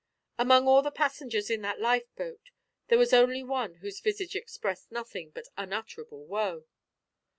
Among 0.39 0.67
all 0.67 0.81
the 0.81 0.89
passengers 0.89 1.51
in 1.51 1.61
that 1.61 1.79
lifeboat 1.79 2.49
there 2.87 2.97
was 2.97 3.13
only 3.13 3.43
one 3.43 3.75
whose 3.75 3.99
visage 3.99 4.35
expressed 4.35 4.91
nothing 4.91 5.29
but 5.29 5.45
unutterable 5.57 6.25
woe. 6.25 6.65